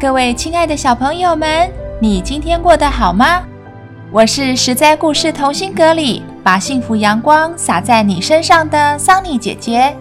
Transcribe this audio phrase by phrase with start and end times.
[0.00, 1.70] 各位亲爱的小朋友们，
[2.00, 3.42] 你今天过得好吗？
[4.10, 9.94] 我是实在故事同心阁里把幸福阳光洒在你身上的桑尼姐姐。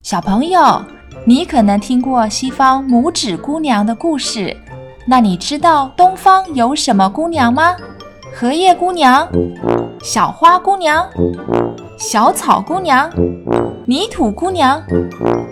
[0.00, 0.82] 小朋友，
[1.26, 4.56] 你可能听过西方拇指姑娘的故事，
[5.04, 7.76] 那你知道东方有什么姑娘吗？
[8.34, 9.28] 荷叶姑娘、
[10.02, 11.06] 小花姑娘、
[12.00, 13.10] 小草姑娘、
[13.86, 14.82] 泥土姑娘、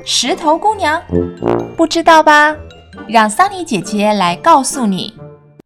[0.02, 0.98] 石头姑娘，
[1.76, 2.56] 不知道吧？
[3.06, 5.12] 让桑尼姐姐来告诉你。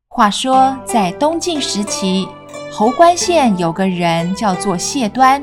[0.08, 2.28] 话说，在东晋时期，
[2.72, 5.41] 侯官县有个人叫做谢端，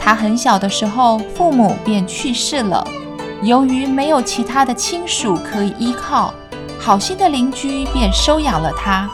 [0.00, 2.84] 他很小的时候，父母便去世了。
[3.40, 6.34] 由于没有其他的亲属可以依靠，
[6.80, 9.08] 好心的邻居便收养了他。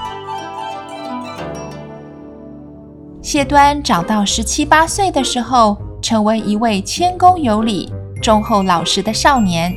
[3.29, 9.71] 谢端长到十七八岁的时候，成为一位谦恭有礼、忠厚老实的少年。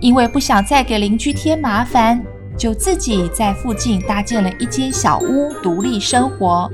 [0.00, 2.20] 因为不想再给邻居添麻烦，
[2.58, 6.68] 就自己在附近搭建了一间小屋，独立生活。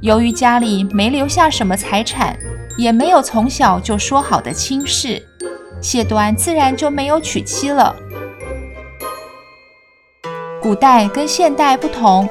[0.00, 2.34] 由于家里没留下什么财产，
[2.78, 5.22] 也没有从小就说好的亲事，
[5.82, 7.94] 谢端自然就没有娶妻了。
[10.62, 12.26] 古代跟现代不同，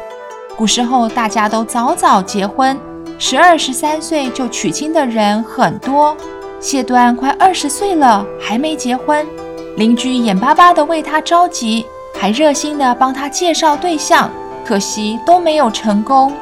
[0.57, 2.75] 古时候大家都早早结婚。
[3.23, 6.17] 十二、十三岁就娶亲的人很多，
[6.59, 9.23] 谢端快二十岁了还没结婚，
[9.77, 11.85] 邻居眼巴巴地为他着急，
[12.19, 14.27] 还热心地帮他介绍对象，
[14.65, 16.33] 可惜都没有成功。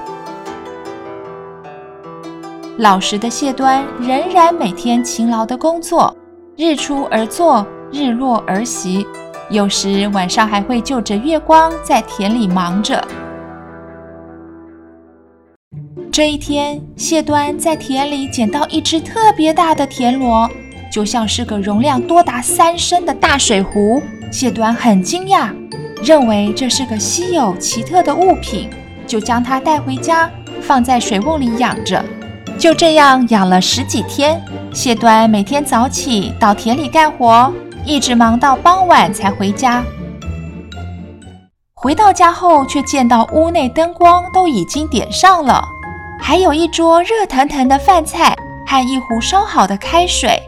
[2.77, 6.15] 老实的谢端仍然每天勤劳地工作，
[6.55, 9.05] 日出而作，日落而息，
[9.49, 13.05] 有时晚上还会就着月光在田里忙着。
[16.19, 20.51] 这一天，谢端在田里捡到一只特别大的田螺，
[20.91, 24.03] 就像是个容量多达三升的大水壶。
[24.29, 25.49] 谢端很惊讶，
[26.03, 28.69] 认为这是个稀有奇特的物品，
[29.07, 30.29] 就将它带回家，
[30.61, 32.03] 放在水瓮里养着。
[32.57, 34.43] 就这样养了十几天，
[34.73, 37.49] 谢端每天早起到田里干活，
[37.85, 39.81] 一直忙到傍晚才回家。
[41.73, 45.63] 回到家后，却见到屋内灯光都已经点上了。
[46.19, 48.35] 还有一桌热腾腾的饭菜
[48.67, 50.39] 和一壶烧好的开水。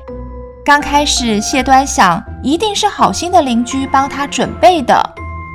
[0.64, 5.02] 刚开始，谢端想一定是好心的邻居帮他准备的，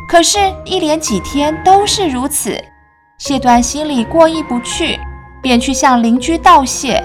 [0.08, 2.60] 可是，一连几天都是如此。
[3.18, 4.98] 谢端心里过意不去，
[5.40, 7.02] 便去向邻居道谢。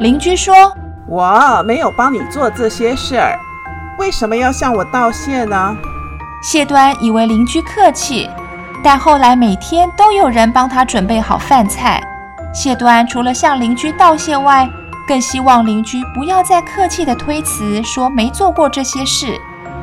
[0.00, 0.54] 邻居说
[1.08, 3.38] ：“我没有帮你做这些事儿，
[3.98, 5.76] 为什么要向我道谢呢？”
[6.42, 8.28] 谢端以为邻居客气，
[8.82, 12.02] 但后来每天都有人帮他准备好饭菜。
[12.56, 14.66] 谢端除了向邻居道谢外，
[15.06, 19.38] 更希望邻居不要再客气地推辞，说没做过这些事。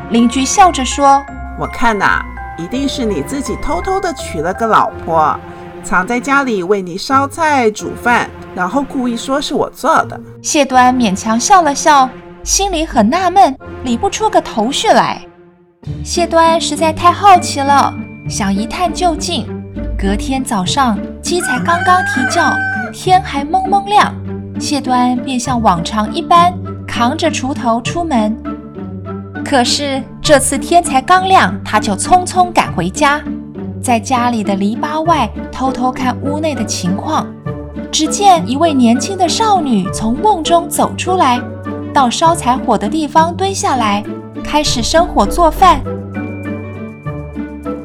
[0.09, 1.23] 邻居笑着说
[1.59, 2.25] ：“我看呐，
[2.57, 5.39] 一定是你自己偷偷的娶了个老婆，
[5.84, 12.09] 藏在家里为你烧菜煮饭，然后故意说是我做的。”谢端勉强笑了笑，
[12.44, 15.22] 心里很纳闷，理不出个头绪来。
[16.03, 17.94] 谢端实在太好奇了，
[18.28, 19.45] 想一探究竟。
[20.03, 22.53] 隔天早上，鸡才刚刚啼叫，
[22.91, 24.14] 天还蒙蒙亮，
[24.59, 26.53] 谢端便像往常一般
[26.86, 28.38] 扛着锄头出门。
[29.46, 33.22] 可是这次天才刚亮，他就匆匆赶回家，
[33.81, 37.25] 在家里的篱笆外偷偷看屋内的情况。
[37.90, 41.40] 只见一位年轻的少女从瓮中走出来，
[41.94, 44.03] 到烧柴火的地方蹲下来，
[44.44, 45.79] 开始生火做饭。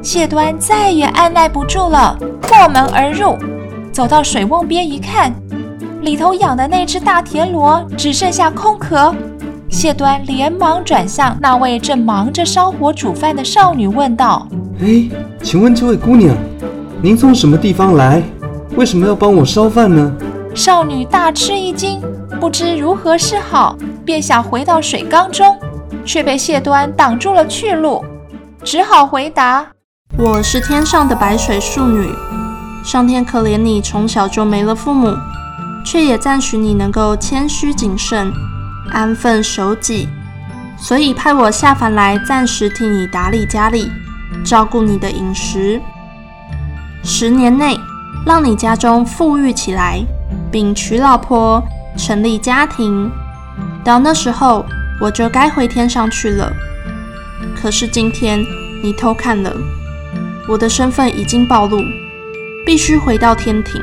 [0.01, 3.37] 谢端再也按捺不住了，破门而入，
[3.91, 5.33] 走到水瓮边一看，
[6.01, 9.13] 里头养的那只大田螺只剩下空壳。
[9.69, 14.47] 谢端连忙转向那位正忙着烧火煮饭的少女，问道
[14.81, 15.07] ：“哎，
[15.43, 16.35] 请问这位姑娘，
[17.01, 18.23] 您从什么地方来？
[18.77, 20.11] 为什么要帮我烧饭呢？”
[20.55, 22.01] 少女大吃一惊，
[22.39, 25.55] 不知如何是好，便想回到水缸中，
[26.03, 28.03] 却被谢端挡住了去路，
[28.63, 29.67] 只好回答。
[30.21, 32.13] 我是天上的白水树女，
[32.83, 35.15] 上天可怜你从小就没了父母，
[35.85, 38.29] 却也赞许你能够谦虚谨慎、
[38.91, 40.09] 安分守己，
[40.77, 43.89] 所以派我下凡来，暂时替你打理家里，
[44.43, 45.81] 照顾你的饮食。
[47.01, 47.79] 十年内，
[48.25, 50.03] 让你家中富裕起来，
[50.51, 51.63] 并娶老婆，
[51.95, 53.09] 成立家庭。
[53.85, 54.65] 到那时候，
[54.99, 56.51] 我就该回天上去了。
[57.55, 58.43] 可是今天
[58.83, 59.55] 你偷看了，
[60.49, 61.79] 我的身份已经暴露，
[62.65, 63.79] 必须回到天庭。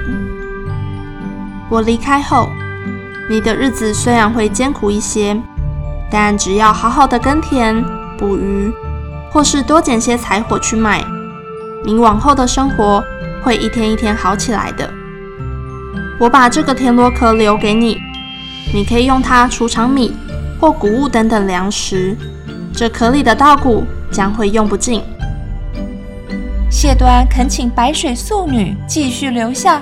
[1.69, 2.51] 我离开后，
[3.31, 5.41] 你的日子虽然会艰苦一些。
[6.09, 7.85] 但只要好好的耕田、
[8.17, 8.73] 捕鱼，
[9.33, 11.05] 或是多捡些柴火去卖，
[11.85, 13.03] 你往后的生活
[13.43, 14.89] 会一天一天好起来的。
[16.19, 18.01] 我把这个田螺壳留给你，
[18.73, 20.17] 你可以用它储藏米
[20.61, 22.17] 或谷物等等粮食。
[22.73, 25.03] 这壳里的稻谷将会用不尽。
[26.77, 29.81] 谢端恳请白水素女继续留下，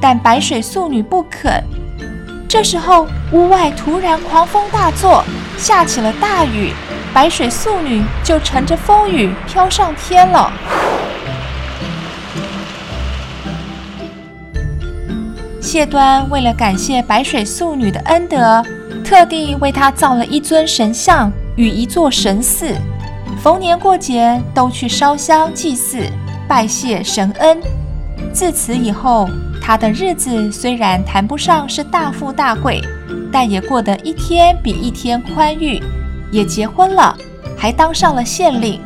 [0.00, 1.60] 但白水素女不肯。
[2.48, 5.24] 这时候，屋外突然狂风大作。
[5.58, 6.72] 下起了大雨，
[7.12, 10.52] 白水素女就乘着风雨飘上天了。
[15.60, 18.64] 谢端为了感谢白水素女的恩德，
[19.04, 22.72] 特地为她造了一尊神像与一座神寺，
[23.42, 26.08] 逢年过节都去烧香祭祀，
[26.48, 27.60] 拜谢神恩。
[28.32, 29.28] 自此以后，
[29.60, 32.82] 她的日子虽然谈不上是大富大贵。
[33.32, 35.82] 但也过得一天比一天宽裕，
[36.32, 37.14] 也结婚了，
[37.54, 38.80] 还当上了县令。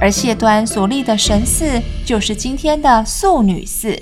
[0.00, 4.00] 而谢端所立的神寺，就是今天的素女寺。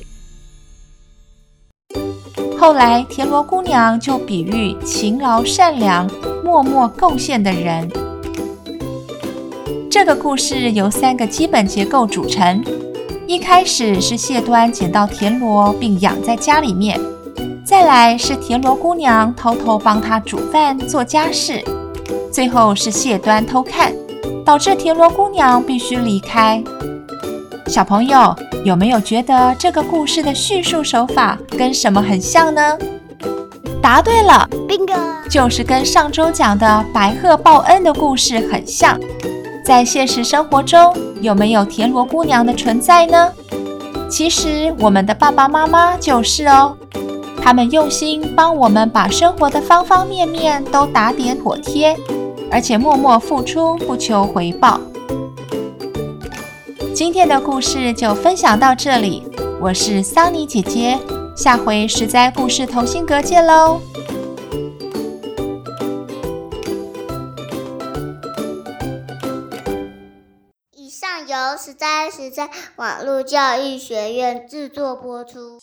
[2.59, 6.07] 后来，田螺姑娘就比喻勤劳善良、
[6.45, 7.89] 默默贡献的人。
[9.91, 12.63] 这个故事由三个基本结构组成：
[13.29, 16.99] 一开始是谢端捡到田螺，并养在家里面。
[17.63, 21.63] 再来是田螺姑娘偷偷帮他煮饭做家事，
[22.33, 23.93] 最后是谢端偷看，
[24.47, 26.65] 导致田螺姑娘必须离开。
[27.67, 28.35] 小朋友
[28.65, 32.79] 有没有觉得这个故事的叙述手法跟什么很像呢？
[33.83, 38.99] 答对了，bingo，就是跟上周讲的白鹤报恩的故事很像。
[39.63, 43.33] 在现实生活中，有没有田螺姑娘的存在呢？
[44.09, 46.77] 其实我们的爸爸妈妈就是哦。
[47.41, 51.97] 他们用心帮我们把生活的方方面面都打点妥帖，
[52.51, 54.79] 而且默默付出，不求回报。
[56.95, 59.23] 今天的故事就分享到这里，
[59.63, 60.99] 我是桑尼姐姐，
[61.35, 63.81] 下回实在故事同心阁见喽。
[71.59, 75.59] 由实在实在网络教育学院制作播出。